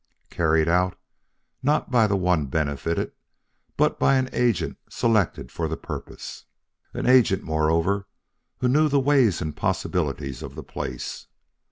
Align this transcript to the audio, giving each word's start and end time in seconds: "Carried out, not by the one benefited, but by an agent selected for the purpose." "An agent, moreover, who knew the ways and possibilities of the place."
"Carried 0.31 0.67
out, 0.67 0.97
not 1.61 1.91
by 1.91 2.07
the 2.07 2.15
one 2.15 2.47
benefited, 2.47 3.11
but 3.77 3.99
by 3.99 4.15
an 4.15 4.29
agent 4.33 4.79
selected 4.89 5.51
for 5.51 5.67
the 5.67 5.77
purpose." 5.77 6.45
"An 6.91 7.05
agent, 7.05 7.43
moreover, 7.43 8.07
who 8.61 8.67
knew 8.67 8.89
the 8.89 8.99
ways 8.99 9.41
and 9.43 9.55
possibilities 9.55 10.41
of 10.41 10.55
the 10.55 10.63
place." 10.63 11.27